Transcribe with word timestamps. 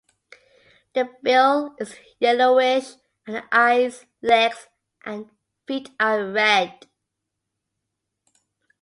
The 0.95 1.13
bill 1.21 1.75
is 1.77 1.95
yellowish, 2.19 2.93
and 3.27 3.35
the 3.35 3.43
eyes, 3.55 4.07
legs, 4.23 4.67
and 5.05 5.29
feet 5.67 5.91
are 5.99 6.25
red. 6.25 6.87